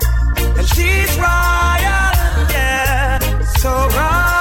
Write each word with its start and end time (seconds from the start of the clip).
And 0.57 0.67
she's 0.67 1.17
royal, 1.17 2.13
yeah, 2.53 3.17
so 3.57 3.71
royal. 3.97 4.40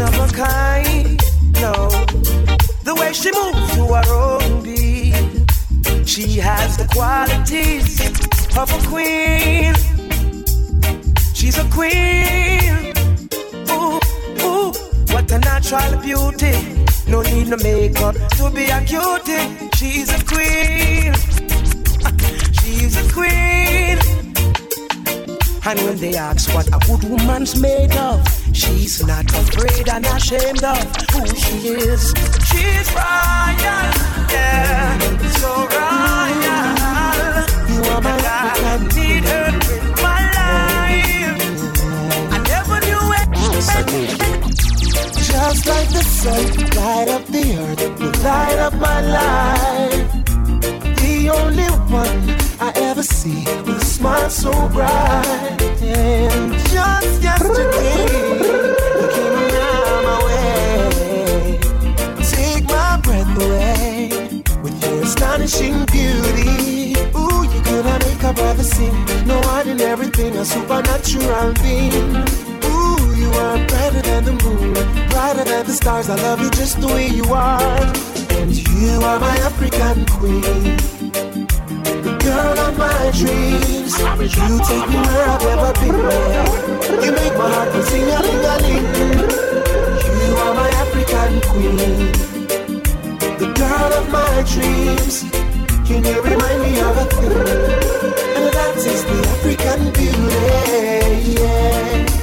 One 0.00 0.14
of 0.14 0.30
a 0.30 0.34
kind. 0.34 1.20
No, 1.60 1.88
the 2.84 2.94
way 2.98 3.12
she 3.12 3.30
moves 3.32 3.74
to 3.74 3.84
her 3.94 4.04
own 4.12 4.62
beat, 4.62 6.08
she 6.08 6.38
has 6.38 6.76
the 6.76 6.86
qualities 6.90 8.00
of 8.56 8.70
a 8.72 8.88
queen. 8.88 9.74
She's 11.34 11.58
a 11.58 11.64
queen. 11.70 12.92
Ooh, 13.70 14.00
ooh, 14.42 14.72
what 15.12 15.30
a 15.32 15.38
natural 15.38 16.00
beauty. 16.00 16.54
No 17.06 17.22
need 17.22 17.48
no 17.48 17.56
makeup 17.56 18.14
to 18.36 18.50
be 18.50 18.64
a 18.64 18.80
cutie. 18.84 19.68
She's 19.76 20.10
a 20.10 20.24
queen. 20.24 21.14
She's 22.60 22.96
a 22.96 23.12
queen. 23.12 23.98
And 25.66 25.78
when 25.80 25.96
they 25.98 26.14
ask 26.16 26.52
what 26.54 26.68
a 26.68 26.78
good 26.86 27.04
woman's 27.04 27.60
made 27.60 27.94
of, 27.96 28.39
she's 28.52 29.04
not 29.06 29.24
afraid 29.32 29.88
and 29.88 30.06
ashamed 30.06 30.64
of 30.64 30.96
who 31.12 31.26
she 31.26 31.56
is. 31.68 32.02
She's 32.48 32.88
royal, 32.94 33.86
yeah, 34.34 34.98
so 35.40 35.50
royal. 35.76 36.90
You 37.70 37.80
are 37.92 38.00
my 38.00 38.16
I 38.62 38.76
need 38.94 39.24
her 39.24 39.48
in 39.76 39.86
my 40.06 40.20
life. 40.38 41.40
I 42.32 42.38
never 42.52 42.76
knew 42.86 43.04
it. 43.20 43.28
Just 45.30 45.66
like 45.66 45.88
the 45.90 46.02
sun, 46.02 46.44
light 46.76 47.08
up 47.08 47.24
the 47.26 47.44
earth, 47.64 48.00
you 48.00 48.10
light 48.22 48.58
up 48.58 48.74
my 48.74 49.00
life. 49.00 50.12
The 51.02 51.30
only 51.30 51.70
one 51.90 52.39
I 52.62 52.72
ever 52.76 53.02
see 53.02 53.44
with 53.64 53.80
a 53.80 53.84
smile 53.84 54.28
so 54.28 54.50
bright. 54.68 55.62
And 55.80 56.52
just 56.68 57.22
yesterday, 57.22 58.04
you 59.00 59.08
came 59.16 59.32
around 59.32 60.04
my 60.04 60.18
way. 60.26 61.58
Take 62.22 62.64
my 62.64 63.00
breath 63.02 63.34
away 63.40 64.42
with 64.62 64.76
your 64.84 65.02
astonishing 65.04 65.86
beauty. 65.86 66.92
Ooh, 67.16 67.44
you 67.48 67.60
could 67.62 67.86
I 67.86 67.96
make 68.04 68.22
a 68.22 68.34
brother 68.34 68.62
sing. 68.62 68.92
No 69.24 69.40
ordinary 69.56 70.08
thing, 70.08 70.36
a 70.36 70.44
supernatural 70.44 71.54
being. 71.62 72.14
Ooh, 72.68 73.14
you 73.16 73.30
are 73.40 73.56
brighter 73.68 74.02
than 74.02 74.24
the 74.26 74.36
moon, 74.44 74.74
brighter 75.08 75.44
than 75.44 75.64
the 75.64 75.72
stars. 75.72 76.10
I 76.10 76.16
love 76.16 76.42
you 76.42 76.50
just 76.50 76.78
the 76.78 76.88
way 76.88 77.06
you 77.08 77.24
are. 77.32 77.80
And 78.36 78.54
you 78.54 79.00
are 79.02 79.18
my 79.18 79.36
African 79.48 80.04
queen, 80.06 80.78
girl 82.40 82.58
of 82.58 82.78
my 82.78 83.10
dreams. 83.20 83.92
You 84.36 84.58
take 84.68 84.88
me 84.88 84.98
where 85.08 85.26
I've 85.28 85.42
never 85.42 85.72
been. 85.80 85.96
You 87.04 87.12
make 87.12 87.34
my 87.40 87.48
heart 87.54 87.74
sing 87.88 88.08
a 88.16 88.18
ling 88.24 88.44
a 88.52 88.56
ling. 88.64 88.86
You 90.22 90.32
are 90.44 90.54
my 90.54 90.70
African 90.82 91.32
queen, 91.50 91.76
the 93.40 93.48
girl 93.60 93.92
of 94.00 94.06
my 94.16 94.34
dreams. 94.52 95.14
Can 95.86 96.04
you 96.04 96.18
remind 96.22 96.60
me 96.62 96.72
of 96.80 96.96
a 96.96 97.06
thing? 97.14 97.32
And 98.36 98.46
that 98.56 98.76
is 98.76 99.02
the 99.10 99.18
African 99.34 99.80
beauty. 99.96 101.40
Yeah. 101.40 102.19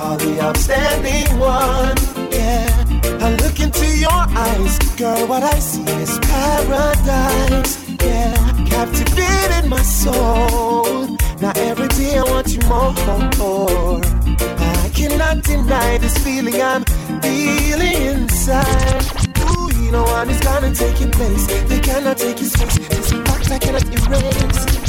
Out 0.00 0.18
the 0.20 0.40
outstanding 0.40 1.38
one. 1.38 1.96
Yeah. 2.30 2.68
I 3.20 3.34
look 3.42 3.58
into 3.60 3.86
your 3.96 4.10
eyes, 4.12 4.78
girl. 4.96 5.26
What 5.26 5.42
I 5.42 5.58
see 5.58 5.82
is 6.02 6.18
paradise. 6.20 7.72
Yeah. 8.02 8.34
Captivated 8.66 9.68
my 9.68 9.82
soul. 9.82 11.16
Now 11.40 11.52
every 11.56 11.88
day 11.88 12.18
I 12.18 12.22
want 12.22 12.48
you 12.54 12.60
more. 12.68 14.00
I 14.84 14.90
cannot 14.94 15.42
deny 15.42 15.98
this 15.98 16.16
feeling 16.18 16.60
I'm 16.60 16.84
feeling 17.22 18.02
inside. 18.12 19.04
Ooh, 19.50 19.70
you 19.80 19.90
know 19.92 20.04
one 20.04 20.30
is 20.30 20.40
gonna 20.40 20.74
take 20.74 21.00
your 21.00 21.10
place. 21.10 21.46
They 21.68 21.80
cannot 21.80 22.18
take 22.18 22.40
your 22.40 22.50
space. 22.50 22.78
This 22.88 23.12
fact 23.12 23.50
I 23.50 23.58
cannot 23.58 23.84
erase. 23.84 24.87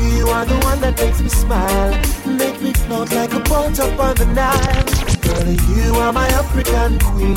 You 0.00 0.28
are 0.28 0.46
the 0.46 0.58
one 0.64 0.80
that 0.80 0.96
makes 0.98 1.20
me 1.20 1.28
smile. 1.28 1.92
Make 2.26 2.60
me 2.62 2.72
float 2.72 3.12
like 3.12 3.32
a 3.32 3.40
boat 3.40 3.78
up 3.80 4.00
on 4.00 4.14
the 4.16 4.26
Nile. 4.32 4.84
Girl, 5.20 5.48
you 5.76 5.94
are 6.00 6.12
my 6.12 6.28
African 6.28 6.98
queen. 6.98 7.34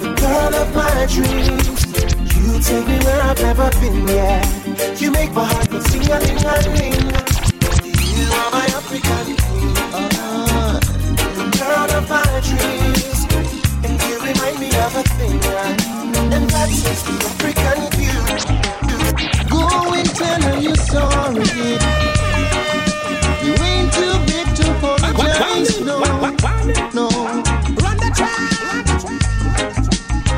The 0.00 0.10
girl 0.16 0.54
of 0.54 0.68
my 0.74 1.06
dreams. 1.06 1.84
You 2.40 2.60
take 2.60 2.86
me 2.88 2.98
where 3.04 3.22
I've 3.22 3.40
never 3.40 3.70
been, 3.80 4.08
yeah. 4.08 4.40
You 4.96 5.10
make 5.10 5.32
my 5.32 5.44
heart 5.44 5.70
go 5.70 5.80
sing 5.80 6.08
a 6.08 6.18
ling 6.24 6.40
a 6.40 6.56
ling. 6.72 7.04
You 7.84 8.26
are 8.40 8.50
my 8.50 8.66
African 8.78 9.36
queen. 9.44 9.76
Uh, 9.92 10.80
the 11.36 11.44
girl 11.58 11.90
of 11.98 12.08
my 12.08 12.40
dreams. 12.48 13.20
And 13.84 14.00
you 14.08 14.16
remind 14.24 14.58
me 14.58 14.68
of 14.80 14.96
a 14.96 15.02
thing, 15.16 15.36
yeah. 15.42 16.34
And 16.34 16.48
that 16.50 16.70
is 16.70 17.02
the 17.04 17.14
African 17.28 17.78
beauty. 17.92 18.43
Go 19.70 19.94
and 19.94 20.10
tell 20.16 20.42
her 20.42 20.58
you're 20.60 20.76
sorry. 20.76 21.44
You 23.44 23.54
ain't 23.64 23.92
too 23.94 24.14
big 24.26 24.48
to 24.56 24.64
apologize, 24.76 25.80
no, 25.80 26.00
no. 26.94 27.08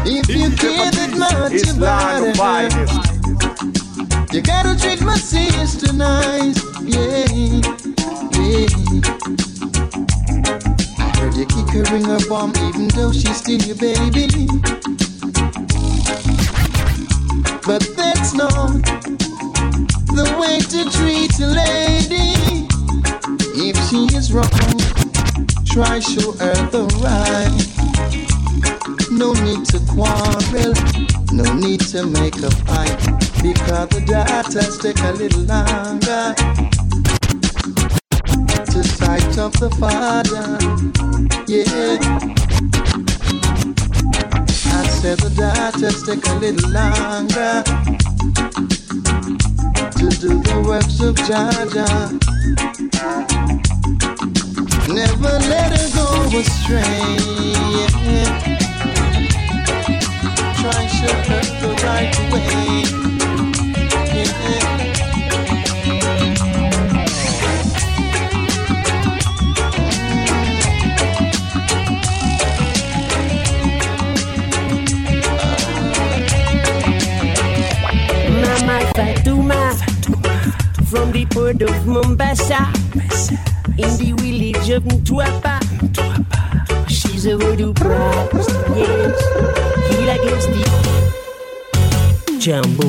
If 0.06 0.28
you 0.31 0.50
care 0.56 0.91
that 0.92 1.15
much 1.19 1.53
It's 1.53 1.76
land 1.78 2.26
of 2.26 2.34
about 2.36 2.72
her, 2.72 2.86
you 4.32 4.42
gotta 4.42 4.78
treat 4.81 5.03
my 5.03 5.16
sister 5.16 5.92
nice, 5.92 6.59
yeah, 6.82 7.26
yeah. 8.38 8.69
I 10.98 11.09
heard 11.19 11.34
you 11.36 11.47
kick 11.47 11.70
her 11.75 11.97
in 11.97 12.04
her 12.04 12.20
bum 12.28 12.53
even 12.69 12.89
though 12.89 13.12
she's 13.12 13.36
still 13.39 13.60
your 13.62 13.77
baby. 13.77 14.48
But 17.66 17.89
that's 17.97 18.34
not 18.34 19.05
the 20.16 20.24
way 20.41 20.57
to 20.72 20.80
treat 20.97 21.36
a 21.41 21.47
lady. 21.47 22.33
If 23.68 23.77
she 23.89 24.09
is 24.16 24.33
wrong, 24.33 24.48
try 25.66 26.01
show 26.01 26.33
her 26.41 26.57
the 26.72 26.86
right. 27.04 27.53
No 29.13 29.34
need 29.45 29.66
to 29.66 29.78
quarrel, 29.92 30.72
no 31.33 31.53
need 31.53 31.80
to 31.92 32.07
make 32.07 32.36
a 32.36 32.51
fight. 32.65 32.97
Because 33.42 33.91
the 33.91 34.01
daughters 34.07 34.78
take 34.78 35.01
a 35.01 35.13
little 35.13 35.42
longer 35.42 36.34
to 38.72 38.83
sight 38.97 39.36
of 39.39 39.53
the 39.60 39.69
father. 39.78 40.59
Yeah. 41.47 41.98
I 44.72 44.86
said 44.89 45.19
the 45.19 45.28
daughters 45.36 46.03
take 46.04 46.27
a 46.27 46.34
little 46.36 46.71
longer 46.71 47.65
to 49.04 50.09
do 50.21 50.41
the 50.43 50.65
works 50.66 51.01
of 51.01 51.15
Jaja. 51.16 52.13
Never 54.89 55.39
let 55.48 55.72
her 55.77 55.89
go 55.95 56.39
astray. 56.39 57.16
Try 60.60 60.87
to 60.87 61.15
her 61.28 61.45
the 61.60 61.71
right 61.84 62.33
way. 62.33 63.05
From 80.97 81.13
the 81.13 81.27
port 81.27 81.60
of 81.60 81.87
Mombasa 81.87 82.72
in 83.77 83.91
the 84.01 84.15
village 84.16 84.71
of 84.71 84.83
Mtwapa. 84.84 85.57
She's 86.89 87.27
a 87.27 87.37
voodoo 87.37 87.75
priest, 87.75 88.51
yes, 88.75 89.19
heal 89.89 90.10
against 90.16 90.48
the 90.54 90.65
jumbo. 92.39 92.89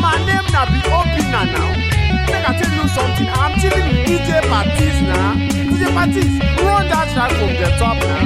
My 0.00 0.16
name 0.26 0.48
now 0.52 0.64
be 0.72 0.80
Opina 0.88 1.42
now. 1.52 1.70
Make 2.26 2.48
I 2.48 2.52
tell 2.58 2.72
you 2.78 2.88
something. 2.96 3.28
I'm 3.40 3.52
chilling 3.60 3.86
with 3.88 4.06
DJ 4.08 4.40
Baptiste 4.48 5.02
now. 5.02 5.34
DJ 5.68 5.82
Baptiste, 5.96 6.40
run 6.62 6.84
that 6.88 7.06
track 7.12 7.32
from 7.38 7.52
the 7.60 7.68
top 7.78 7.98
now. 8.08 8.24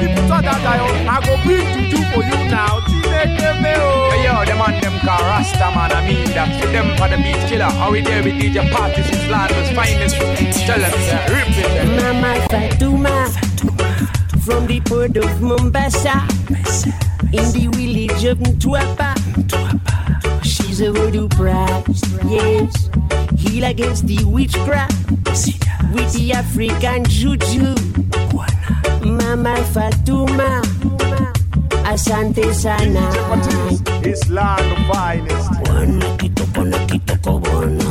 People 0.00 0.24
thought 0.28 0.44
that 0.44 0.80
oh, 0.80 1.14
I 1.14 1.16
go 1.26 1.32
bring 1.44 1.66
juju 1.74 2.00
for 2.12 2.22
you 2.24 2.38
now. 2.50 2.99
Chineke 3.20 3.62
me 3.62 3.72
oh. 3.76 4.10
Hey 4.12 4.24
yo, 4.24 4.44
them 4.44 4.60
on 4.60 4.80
them 4.80 4.98
call 5.00 5.20
Rasta 5.20 5.70
man, 5.74 5.92
I 5.92 6.06
mean 6.06 6.24
that. 6.32 6.48
Them 6.72 6.96
for 6.96 7.08
the 7.08 7.16
beat 7.22 7.48
killer, 7.48 7.64
how 7.64 7.90
we 7.92 8.00
there 8.00 8.22
with 8.22 8.34
DJ 8.34 8.70
Parties, 8.70 9.06
his 9.06 9.28
landlord's 9.28 9.70
finest. 9.72 10.16
Tell 10.66 10.78
them, 10.78 10.92
yeah, 11.00 11.32
rip 11.32 11.48
it. 11.48 11.70
yeah. 11.74 12.12
Mama 12.12 12.34
Fatuma 12.48 13.28
from 14.44 14.66
the 14.66 14.80
port 14.80 15.16
of 15.16 15.40
Mombasa 15.42 16.26
in 17.32 17.44
the 17.52 17.68
village 17.74 18.24
of 18.24 18.38
Mtwapa. 18.38 19.14
She's 20.42 20.80
a 20.80 20.90
voodoo 20.90 21.28
priest, 21.28 22.06
yes, 22.26 22.90
heal 23.36 23.64
against 23.64 24.06
the 24.06 24.24
witchcraft 24.24 25.10
with 25.92 26.12
the 26.14 26.32
African 26.34 27.04
juju. 27.04 27.74
Mama 29.04 29.56
Fatuma, 29.72 30.62
Asante 31.90 32.54
Sana. 32.54 33.10
Islam 34.04 34.58
finest. 34.86 35.50
Guanaquito, 35.64 36.46
guanaquito, 36.54 37.14
cobona. 37.20 37.90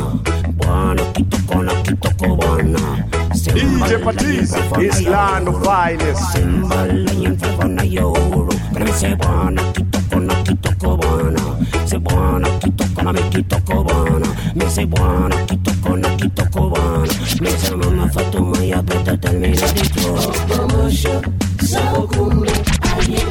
Guanaquito, 0.56 1.36
guanaquito, 1.46 2.08
cobona. 2.16 3.06
DJ 3.52 3.98
Patrice, 4.02 4.56
Islam 4.80 5.44
finest. 5.62 6.22
Simbala 6.32 7.12
y 7.12 7.26
enfagona 7.26 7.84
y 7.84 7.98
oro. 7.98 8.48
Crece 8.72 9.14
guanaquito, 9.16 9.98
guanaquito, 10.10 10.70
cobona. 10.78 11.42
Se 11.84 11.98
guanaquito, 11.98 12.84
guanaquito, 12.94 13.56
cobona. 13.66 14.28
Me 14.54 14.70
se 14.70 14.84
guanaquito, 14.86 15.72
guanaquito, 15.82 16.50
cobona. 16.50 17.12
Me 17.42 17.50
se 17.50 17.76
mama 17.76 18.08
fatuma 18.08 18.64
y 18.64 18.72
apeta 18.72 19.14
termina 19.18 19.66
de 19.74 19.88
todo. 19.90 20.32
Promotion, 20.48 21.20
sabo 21.66 22.06
cumbre, 22.08 22.52
alguien 22.96 23.29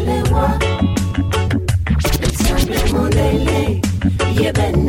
It's 2.21 2.49
a 2.49 2.55
Lemonade, 2.71 3.85
yeah, 4.39 4.51
Ben. 4.53 4.88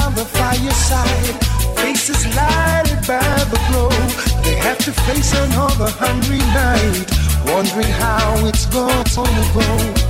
Around 0.00 0.14
the 0.16 0.24
fireside, 0.24 1.36
faces 1.76 2.24
lighted 2.36 3.00
by 3.06 3.32
the 3.52 3.60
glow. 3.68 3.90
They 4.44 4.56
have 4.56 4.78
to 4.84 4.92
face 4.92 5.32
another 5.32 5.90
hungry 5.98 6.38
night, 6.54 7.06
wondering 7.46 7.92
how 8.04 8.46
it's 8.46 8.66
to 8.66 9.44
go. 9.54 9.66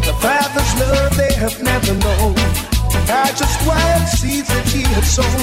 The 0.06 0.14
father's 0.20 0.72
love 0.80 1.16
they 1.16 1.32
have 1.34 1.62
never 1.62 1.94
known, 1.94 2.34
not 3.08 3.34
just 3.36 3.66
wild 3.66 4.08
seeds 4.08 4.48
that 4.48 4.66
he 4.68 4.82
had 4.94 5.04
sown. 5.04 5.42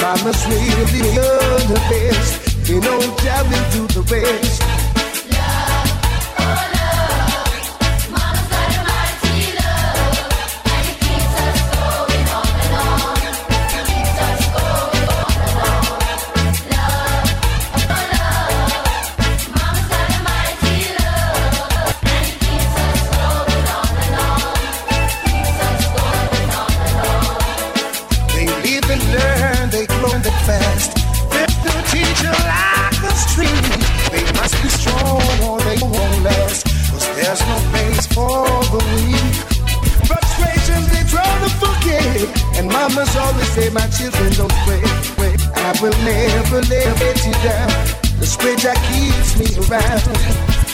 Mama's 0.00 0.42
really 0.46 0.84
the 1.72 1.80
best, 1.90 2.68
you 2.68 2.80
know, 2.80 3.00
traveling 3.16 3.64
through 3.70 3.88
the 3.96 4.02
rest. 4.12 4.85
Will 45.90 46.04
never 46.04 46.60
let 46.62 47.24
you 47.24 47.32
down. 47.32 47.68
The 48.18 48.26
spirit 48.26 48.60
that 48.62 48.78
keeps 48.90 49.38
me 49.38 49.46
around. 49.68 50.65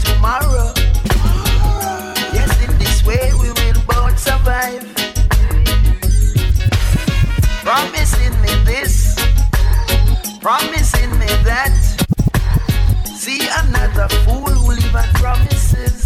tomorrow. 0.00 0.72
Yes, 2.36 2.52
in 2.64 2.78
this 2.78 3.04
way 3.04 3.32
we 3.40 3.48
will 3.48 3.80
both 3.86 4.18
survive. 4.18 4.84
Promising 7.64 8.34
me 8.42 8.52
this, 8.64 9.16
promising 10.40 11.10
me 11.18 11.30
that. 11.48 11.74
See 13.06 13.48
a 13.48 14.08
fool 14.24 14.46
who 14.46 14.72
live 14.72 14.94
on 14.94 15.08
promises. 15.14 16.05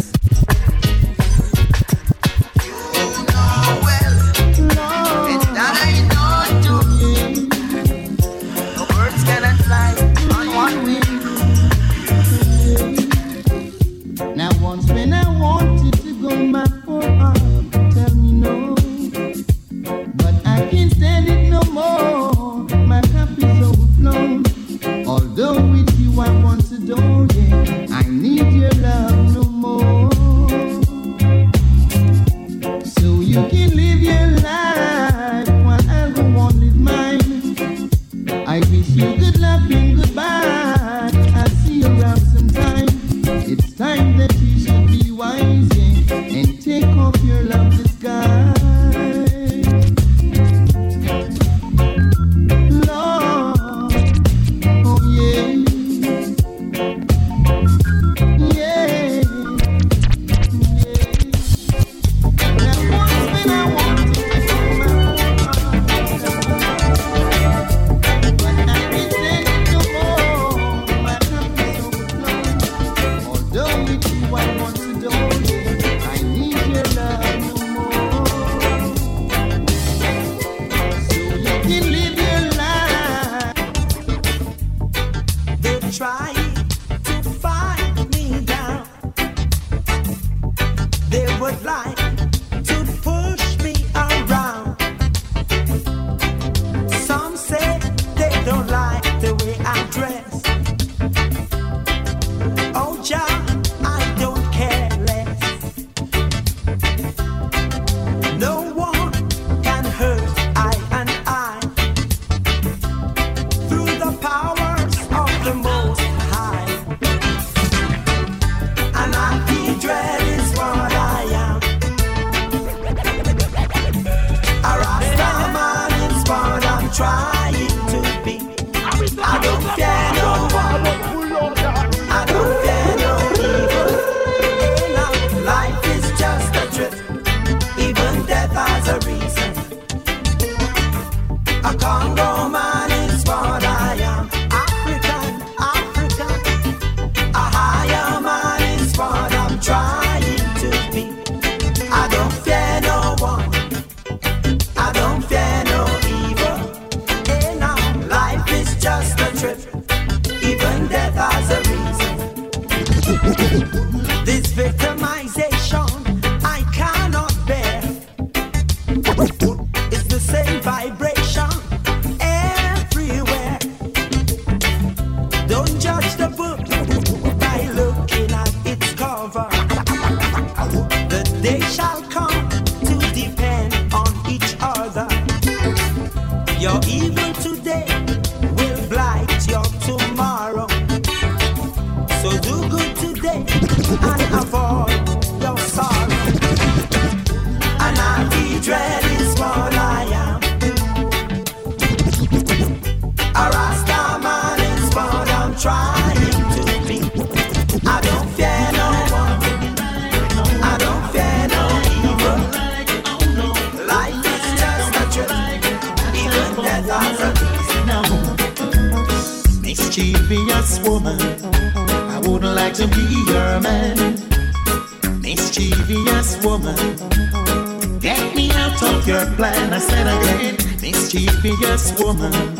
woman. 231.99 232.60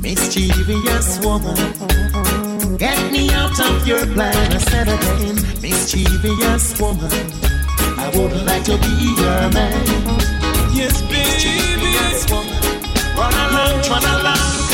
mischievous 0.00 1.18
woman. 1.24 1.56
Get 2.78 3.12
me 3.12 3.30
out 3.30 3.58
of 3.60 3.86
your 3.86 4.06
plan, 4.06 4.52
I 4.52 4.58
said 4.58 4.88
again, 4.88 5.36
mischievous 5.60 6.80
woman. 6.80 7.10
I 7.98 8.10
would 8.14 8.34
like 8.46 8.64
to 8.64 8.76
be 8.78 8.94
your 9.22 9.42
man. 9.52 9.84
Yes, 10.74 11.00
baby. 11.02 11.22
Mischievous 11.22 12.30
woman. 12.30 12.62
Run 13.16 13.32
along, 13.32 13.74
run 13.90 14.04
along. 14.20 14.71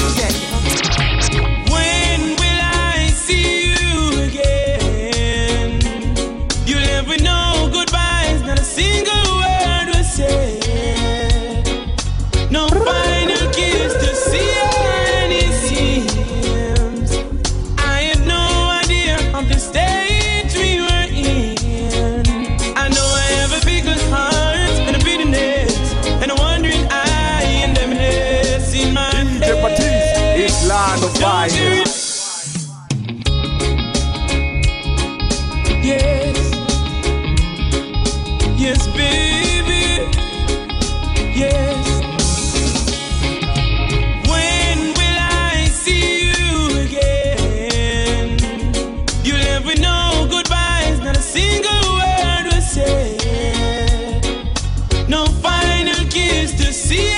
see 56.79 57.18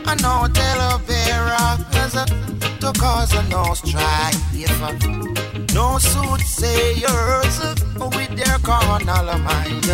I 0.05 0.15
know 0.21 0.47
tell 0.53 0.81
a 0.81 0.99
to 2.79 2.99
cause 2.99 3.33
a 3.33 3.43
no 3.49 3.73
strife. 3.73 4.35
No 5.73 5.97
soothsayers 5.97 7.59
uh, 7.59 8.09
with 8.15 8.35
their 8.35 8.57
carnal 8.59 9.37
mind. 9.39 9.89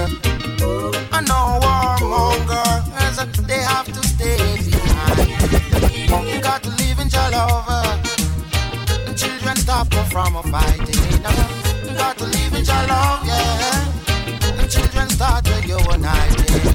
I 1.11 1.21
know 1.27 1.59
warmongers, 1.61 3.47
they 3.47 3.61
have 3.61 3.87
to 3.87 4.07
stay 4.07 4.57
behind. 4.69 6.43
Got 6.43 6.63
to 6.63 6.69
live 6.69 6.99
in 6.99 7.09
your 7.09 7.29
love. 7.31 8.03
Children 9.15 9.55
stop 9.57 9.93
from 10.11 10.33
fighting. 10.51 11.23
Got 11.95 12.17
to 12.17 12.25
live 12.25 12.53
in 12.53 12.65
your 12.65 12.75
oh, 12.75 12.87
love, 12.89 13.27
yeah. 13.27 14.67
Children 14.67 15.09
start 15.09 15.45
to 15.45 15.67
uniting. 15.67 16.61
No 16.61 16.70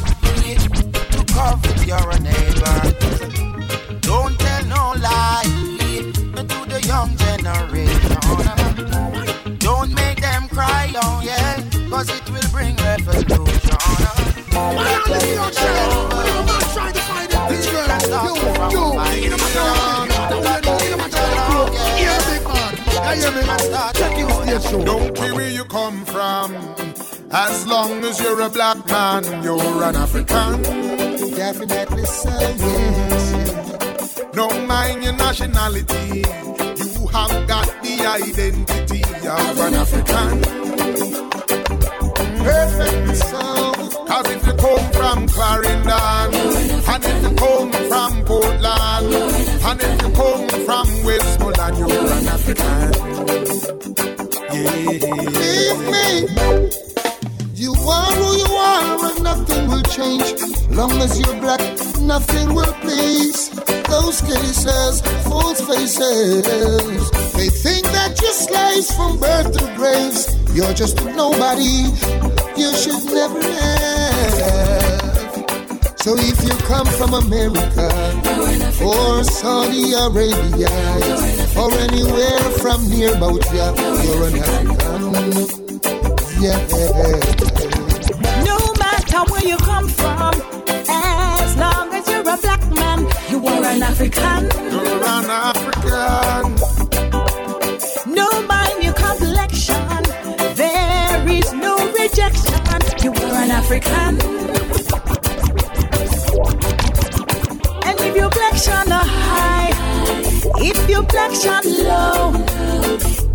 to 1.11 1.25
covet 1.33 1.85
your 1.85 2.19
neighbor. 2.19 2.79
Don't 4.01 4.37
tell 4.39 4.65
no 4.65 4.93
lie 5.01 5.43
to 6.35 6.65
the 6.69 6.81
young 6.85 7.15
generation. 7.17 8.17
Don't 9.59 9.93
make 9.93 10.21
them 10.21 10.47
cry, 10.49 10.91
oh 10.95 11.21
yeah, 11.23 11.61
cause 11.89 12.09
it 12.09 12.29
will 12.29 12.49
bring 12.51 12.75
revolution. 12.77 13.75
Don't 24.85 25.15
care 25.15 25.33
where 25.33 25.49
you 25.49 25.63
come 25.65 26.05
from. 26.05 26.53
As 27.31 27.65
long 27.65 28.03
as 28.03 28.19
you're 28.19 28.41
a 28.41 28.49
black 28.49 28.77
man, 28.87 29.23
you're 29.43 29.83
an 29.83 29.95
African. 29.95 30.61
Definitely 31.35 32.05
so, 32.05 32.29
yes. 32.29 34.21
No 34.35 34.47
mind 34.65 35.03
your 35.03 35.13
nationality. 35.13 36.23
You 36.23 37.07
have 37.07 37.47
got 37.47 37.67
the 37.83 38.05
identity 38.05 39.03
of 39.27 39.59
an 39.59 39.73
African. 39.75 40.41
Perfect 42.43 43.17
so. 43.17 44.05
Cause 44.05 44.29
if 44.29 44.45
you 44.45 44.53
come 44.53 44.91
from 44.91 45.27
Clarendon, 45.27 46.33
and 46.87 47.03
if 47.03 47.23
you 47.23 47.35
come 47.35 47.71
from 47.89 48.25
Portland, 48.25 49.13
and 49.63 49.81
if 49.81 50.01
you 50.01 50.11
come 50.13 50.49
from 50.65 50.87
Westmoreland, 51.57 51.77
you're 51.77 52.11
an 52.11 52.27
African. 52.27 52.91
Believe 54.51 55.79
me, 55.91 56.27
you 57.53 57.73
are 57.73 58.11
who 58.13 58.37
you 58.37 58.51
are, 58.55 59.05
and 59.11 59.23
nothing 59.23 59.67
will 59.67 59.83
change. 59.83 60.33
Long 60.69 60.91
as 61.01 61.19
you're 61.19 61.39
black, 61.39 61.61
nothing 62.01 62.53
will 62.53 62.73
please. 62.81 63.49
Those 63.89 64.21
cases, 64.21 65.01
false 65.23 65.61
faces. 65.61 67.11
They 67.33 67.49
think 67.49 67.85
that 67.87 68.19
you're 68.21 68.31
slaves 68.31 68.93
from 68.95 69.17
birth 69.19 69.57
to 69.57 69.73
graves. 69.75 70.35
You're 70.53 70.73
just 70.73 70.99
a 71.01 71.13
nobody. 71.13 71.91
You 72.57 72.73
should 72.75 73.05
never 73.05 73.41
have. 73.41 74.04
So 76.05 76.13
if 76.19 76.37
you 76.43 76.53
come 76.67 76.85
from 76.85 77.15
America 77.15 77.89
or 78.85 79.23
Saudi 79.23 79.93
Arabia 79.93 80.69
or 81.57 81.73
anywhere 81.81 82.45
from 82.61 82.87
near 82.87 83.17
about 83.17 83.41
ya, 83.51 83.73
you're 84.03 84.27
an 84.27 84.37
African. 84.37 85.41
Yeah. 86.39 86.61
No 88.45 88.57
matter 88.77 89.21
where 89.31 89.47
you 89.47 89.57
come 89.57 89.87
from, 89.87 90.33
as 90.87 91.57
long 91.57 91.91
as 91.91 92.07
you're 92.07 92.19
a 92.21 92.37
black 92.37 92.61
man, 92.75 93.07
you 93.31 93.43
are 93.43 93.63
an 93.65 93.81
African. 93.81 94.43
You're 94.69 95.03
an 95.09 95.25
African. 95.25 96.53
No 98.13 98.29
mind 98.43 98.83
your 98.83 98.93
complexion, 98.93 100.03
there 100.53 101.27
is 101.27 101.51
no 101.53 101.77
rejection. 101.93 102.61
You 103.01 103.11
are 103.11 103.41
an 103.41 103.49
African. 103.49 104.64
Are 108.67 109.05
high, 109.05 109.69
if 110.59 110.89
your 110.89 111.01
complexion 111.01 111.61
low, 111.83 112.33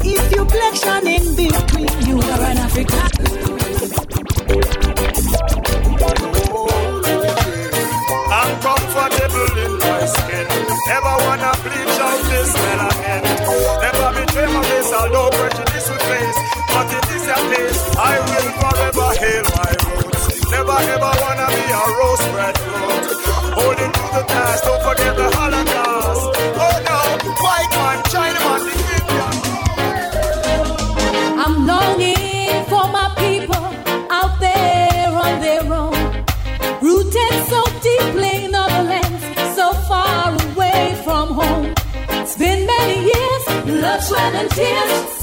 if 0.03 0.33
your 0.33 0.45
complexion 0.47 1.07
in 1.07 1.37
between, 1.37 1.91
you 2.07 2.17
are 2.19 2.43
an 2.51 2.59
African. 2.59 3.11
I'm 8.33 8.53
comfortable 8.61 9.59
in 9.65 9.73
my 9.79 10.05
skin. 10.07 10.47
Never 10.89 11.15
wanna 11.25 11.53
bleach 11.63 11.99
out 12.01 12.21
this 12.31 12.53
melanin. 12.63 13.23
Never 13.83 14.09
betray 14.21 14.47
my 14.53 14.63
face, 14.65 14.93
although 14.93 15.31
prejudice 15.31 15.89
will 15.91 16.05
face. 16.11 16.39
But 16.73 16.87
it 16.99 17.07
is 17.17 17.27
a 17.29 17.39
place 17.49 17.81
I 17.97 18.19
will 18.29 18.51
forever 18.61 19.09
hail 19.21 19.45
my 19.57 19.71
roots. 19.85 20.10
Never 20.51 20.79
ever 20.95 21.13
wanna 21.23 21.47
be 21.57 21.65
a 21.81 21.83
rose 21.99 22.25
red 22.37 22.57
road. 22.73 23.05
Holding 23.59 23.93
to 23.93 24.05
the 24.17 24.25
past, 24.33 24.65
don't 24.65 24.83
forget 24.83 25.13
the 25.17 25.29
Holocaust. 25.37 26.25
Oh 26.65 26.77
no, 26.89 26.99
white 27.45 27.73
man, 27.79 27.99
China 28.13 28.41
man, 28.47 28.61
the 28.69 28.75
Indian. 28.97 29.35
I'm 31.43 31.55
longing 31.67 32.65
for 32.73 32.85
my 32.99 33.09
people 33.17 33.65
out 34.11 34.35
there 34.41 35.13
on 35.25 35.41
their 35.41 35.65
own, 35.73 36.25
rooted 36.83 37.35
so 37.49 37.61
deeply 37.89 38.45
in 38.47 38.55
other 38.55 38.83
lands, 38.93 39.23
so 39.57 39.73
far 39.89 40.35
away 40.49 40.83
from 41.05 41.27
home. 41.41 41.75
It's 42.23 42.37
been 42.37 42.67
many 42.67 42.99
years, 43.13 43.45
blood, 43.65 44.01
sweat, 44.03 44.35
and 44.35 44.51
tears 44.51 45.20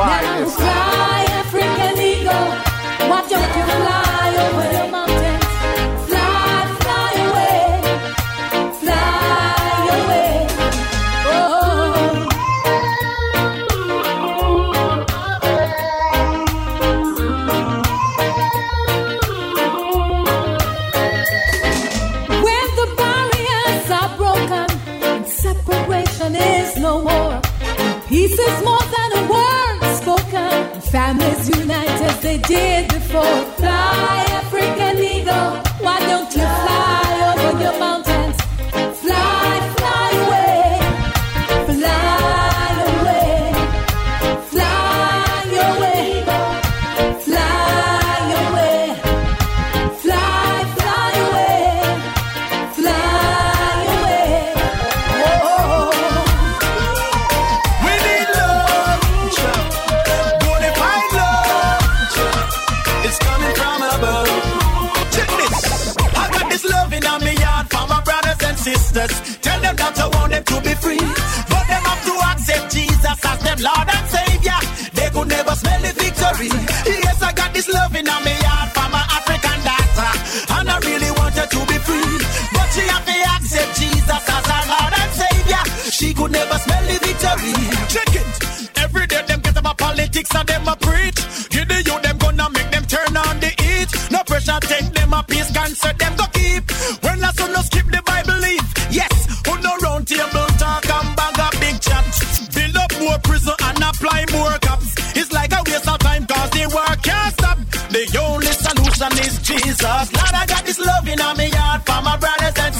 of 0.00 0.06
Now 0.06 0.46
fly, 0.46 1.24
African 1.28 1.98
eagle, 2.00 3.10
watch 3.10 3.32
out 3.32 3.56
you 3.56 3.64
fly 3.64 4.36
over 4.46 4.72
the 4.72 4.90
mountains. 4.90 5.07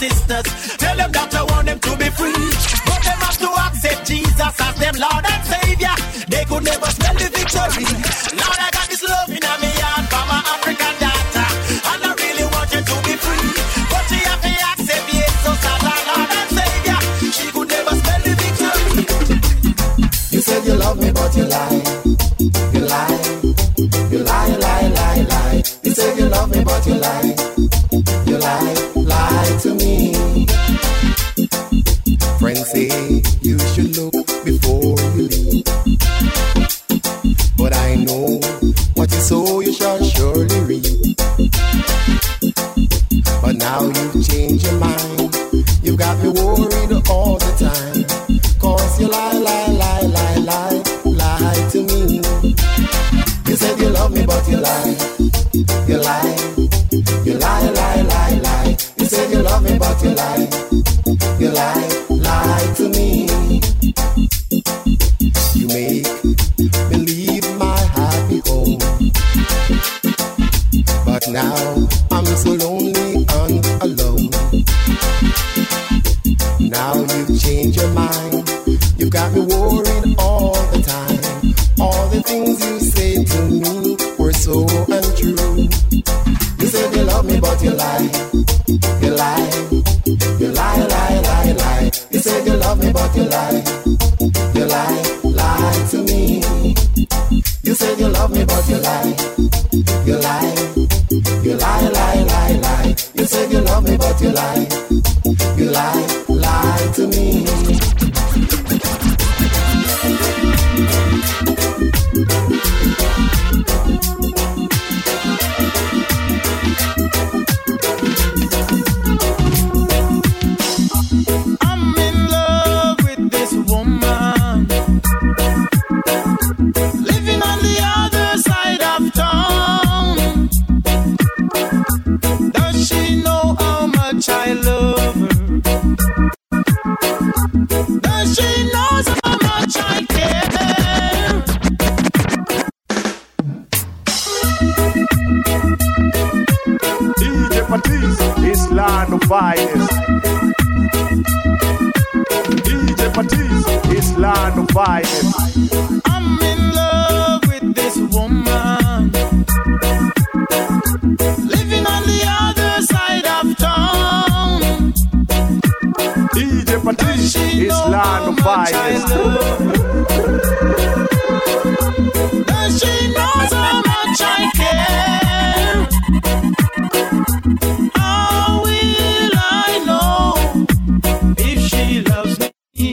Sisters. 0.09 0.58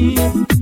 Me? 0.06 0.55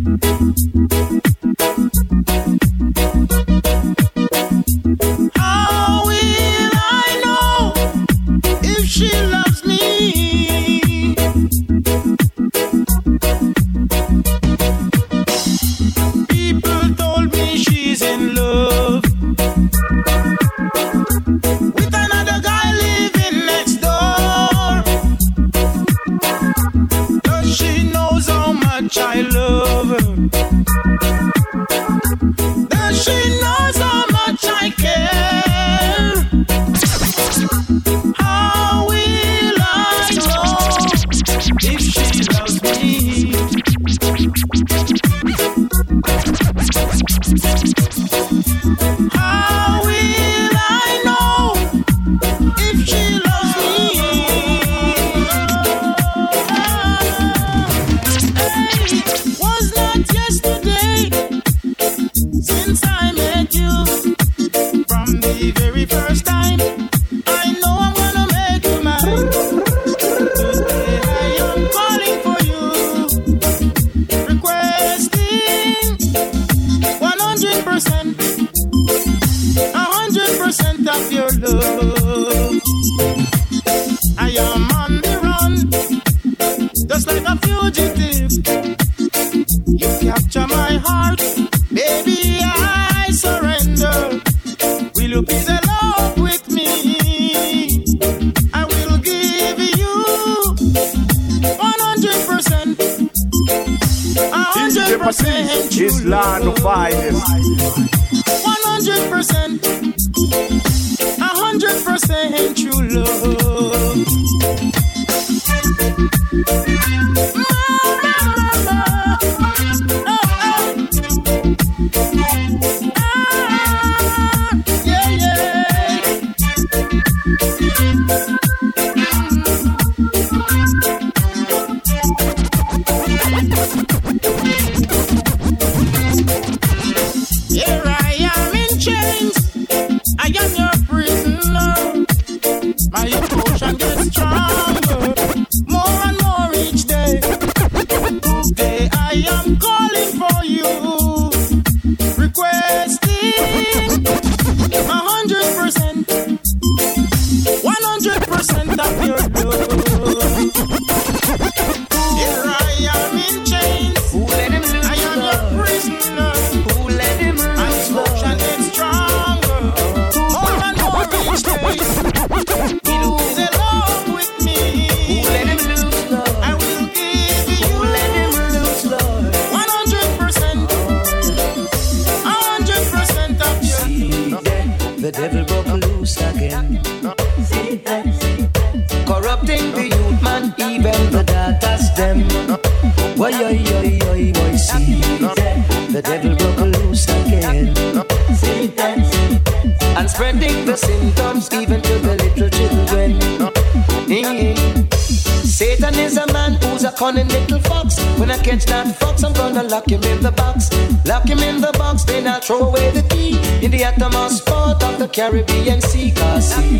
Cunning 207.04 207.28
little 207.28 207.60
fox. 207.60 208.00
When 208.18 208.32
I 208.32 208.38
catch 208.38 208.66
that 208.68 208.96
fox, 208.98 209.24
I'm 209.24 209.34
gonna 209.34 209.64
lock 209.64 209.92
him 209.92 210.04
in 210.04 210.22
the 210.24 210.32
box. 210.32 210.70
Lock 211.06 211.28
him 211.28 211.40
in 211.40 211.60
the 211.60 211.74
box, 211.74 212.04
then 212.06 212.28
I'll 212.28 212.40
throw 212.40 212.62
away 212.70 212.92
the 212.92 213.04
key 213.14 213.32
in 213.64 213.72
the 213.72 213.84
uttermost 213.84 214.46
part 214.46 214.82
of 214.84 215.00
the 215.00 215.08
Caribbean 215.10 215.82
Sea. 215.82 216.12
Cause 216.12 216.56
see, 216.56 216.78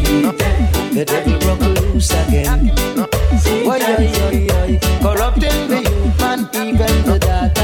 the 0.98 1.04
devil 1.06 1.38
broke 1.40 1.66
loose 1.82 2.12
again. 2.24 2.72
Why, 3.68 3.80
oi, 3.92 4.48
oi, 4.60 4.80
corrupting 5.02 5.68
the 5.72 5.80
youth, 5.90 6.20
man, 6.22 6.40
even 6.54 6.94
the 7.08 7.20
daughters 7.20 7.63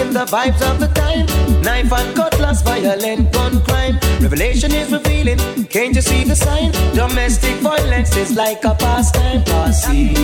in 0.00 0.12
the 0.12 0.24
vibes 0.24 0.62
of 0.62 0.80
the 0.80 0.88
time? 0.88 1.26
Knife 1.62 1.92
and 1.92 2.16
cutlass, 2.16 2.62
violent 2.62 3.32
gun 3.32 3.60
crime. 3.64 3.98
Revelation 4.20 4.72
is 4.72 4.90
revealing, 4.90 5.38
can't 5.66 5.94
you 5.94 6.02
see 6.02 6.24
the 6.24 6.34
sign? 6.34 6.72
Domestic 6.94 7.56
violence 7.56 8.16
is 8.16 8.34
like 8.36 8.64
a 8.64 8.74
pastime. 8.74 9.44
See, 9.72 10.14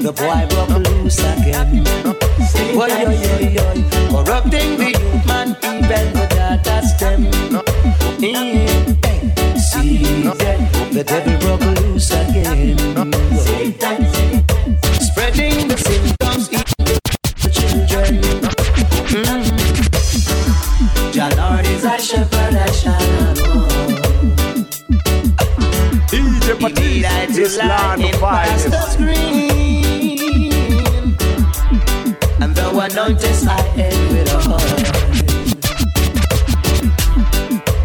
the 0.00 0.12
boy 0.12 0.46
broke 0.50 0.76
loose 0.86 1.18
again. 1.18 1.86
Oi, 2.74 2.90
oi, 3.08 3.18
oi, 3.34 3.56
oi. 3.66 3.78
Corrupting 4.10 4.76
the 4.80 4.88
youth, 4.98 5.26
man, 5.26 5.56
even 5.62 6.06
the 6.18 6.26
daughters 6.34 6.90
them. 6.98 7.22
See, 9.68 10.02
the 10.92 11.04
devil 11.04 11.36
broke 11.38 11.66
loose 11.80 12.10
again. 12.10 12.78
Spreading 15.00 15.67
Lord 21.98 22.04
is 22.04 22.12
a 22.12 22.16
shepherd, 22.16 22.54
I 22.54 22.70
shall 22.70 22.92
not 22.92 23.36
DJ 26.08 26.54
Patisse, 26.58 27.36
his 27.36 27.56
land 27.56 28.04
of 28.04 28.14
finest. 28.20 28.98
And 32.40 32.54
though 32.54 32.80
anointed 32.80 33.48
I 33.48 33.50
end 33.76 34.12
with 34.12 34.32
a 34.32 34.38
heart. 34.38 34.80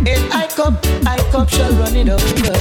In 0.07 0.31
I 0.31 0.47
cup, 0.47 0.85
I 1.07 1.17
cup 1.31 1.49
shall 1.49 1.73
run 1.73 1.95
it 1.95 2.09
over. 2.09 2.55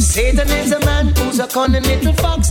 Satan 0.00 0.48
is 0.48 0.72
a 0.72 0.80
man 0.80 1.14
who's 1.16 1.38
a 1.40 1.46
cunning 1.46 1.82
little 1.82 2.14
fox. 2.14 2.48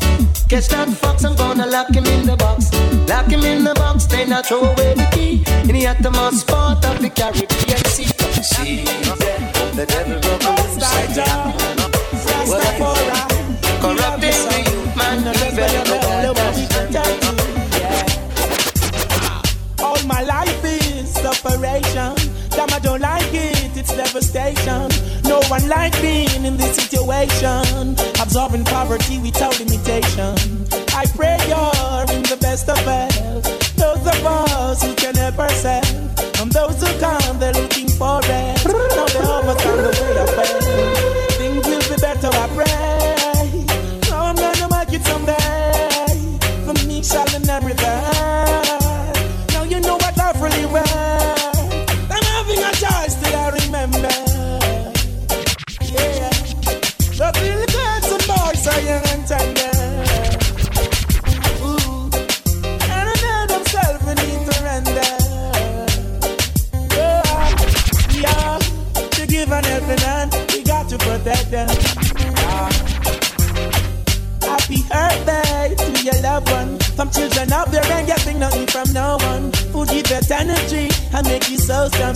Catch 0.49 0.69
that 0.69 0.87
fox, 0.87 1.25
I'm 1.25 1.35
gonna 1.35 1.67
lock 1.67 1.93
him 1.93 2.05
in 2.05 2.25
the 2.25 2.37
box. 2.37 2.71
Lock 3.09 3.27
him 3.27 3.43
in 3.43 3.65
the 3.65 3.73
box, 3.73 4.05
then 4.05 4.31
I 4.31 4.41
throw 4.41 4.61
away 4.61 4.93
the 4.93 5.03
key. 5.11 5.43
In 5.67 5.75
the 5.75 5.87
uttermost 5.87 6.47
part 6.47 6.85
of 6.85 7.01
the 7.01 7.09
Caribbean 7.09 7.83
Sea. 7.91 8.07
See, 8.41 8.85
the 9.75 9.85
devil 9.85 10.19
broke 10.21 10.47
loose 10.47 10.77
again. 11.03 11.51
Well, 12.47 12.95
corrupting 13.83 14.47
the 14.47 14.59
youth, 14.71 14.95
man, 14.95 15.19
even 15.19 15.83
the 15.83 16.31
All 19.83 20.01
my 20.07 20.21
life 20.23 20.63
is 20.63 21.11
separation. 21.11 22.15
Damn, 22.51 22.71
I 22.71 22.79
don't 22.79 23.01
like 23.01 23.21
it, 23.21 23.26
it's 23.26 23.26
devastation. 23.97 24.89
No 25.23 25.41
one 25.49 25.67
like 25.67 25.99
being 26.01 26.45
in 26.45 26.55
this 26.55 26.75
situation. 26.75 27.97
Absorbing 28.21 28.63
poverty 28.63 29.17
without 29.17 29.59
limitation. 29.59 30.35
I 30.93 31.05
pray 31.15 31.37
you're 31.49 32.05
in 32.15 32.23
the 32.23 32.37
best 32.39 32.69
of 32.69 32.77
health. 32.77 33.75
Those 33.75 34.05
of 34.13 34.25
us 34.25 34.83
who 34.83 34.93
can 34.95 35.15
help 35.15 35.39
ourselves. 35.39 35.89
And 36.39 36.51
those 36.51 36.79
who 36.79 36.99
come, 36.99 37.39
they're 37.39 37.53
looking 37.53 37.89
for 37.89 38.19
it. 38.23 38.65
Now 38.65 39.05
they 39.13 39.25
overstand 39.35 39.79
the 39.79 40.35
way 40.37 41.11
of. 41.11 41.16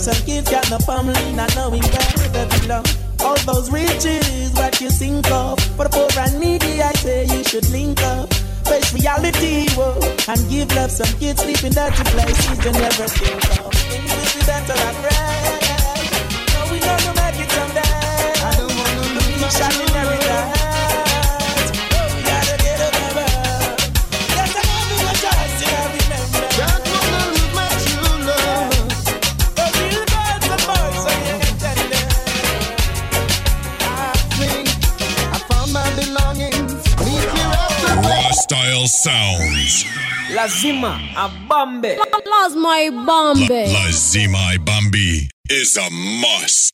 Some 0.02 0.18
kids 0.26 0.50
got 0.50 0.68
no 0.68 0.78
family, 0.78 1.32
not 1.32 1.54
knowing 1.54 1.80
where 1.80 2.28
they 2.34 2.58
belong. 2.58 2.84
All 3.20 3.38
those 3.46 3.70
riches, 3.70 4.50
what 4.54 4.80
you 4.80 4.90
think 4.90 5.30
of. 5.30 5.60
For 5.76 5.86
the 5.86 5.90
poor 5.90 6.10
and 6.18 6.40
needy, 6.40 6.82
I 6.82 6.90
say 6.94 7.24
you 7.26 7.44
should 7.44 7.70
link 7.70 8.02
up. 8.02 8.26
Face 8.66 8.92
reality, 8.92 9.70
whoa, 9.78 9.94
and 10.26 10.50
give 10.50 10.74
love 10.74 10.90
some 10.90 11.06
kids 11.20 11.40
sleep 11.42 11.62
in 11.62 11.70
dirty 11.70 12.02
places 12.10 12.64
you 12.64 12.72
never 12.72 13.06
think 13.06 13.46
of. 13.62 13.70
Things 13.70 14.10
will 14.10 14.26
be 14.34 14.42
better 14.42 14.74
at 14.74 14.96
rest. 15.06 16.50
No, 16.50 16.60
we 16.72 16.80
know 16.82 16.98
to 16.98 17.12
make 17.22 17.38
it 17.38 17.50
someday. 17.54 18.42
I 18.42 18.50
don't 18.58 18.74
wanna 18.74 19.06
lose 19.06 19.38
my 19.38 19.48
shot 19.54 19.70
sounds. 38.92 39.86
Lazima 40.34 41.00
abambe. 41.16 41.96
Lazima 42.30 42.82
ibambe. 42.82 43.66
Lazima 43.72 44.58
Bambi 44.64 45.28
is 45.50 45.76
a 45.76 45.88
must. 45.90 46.71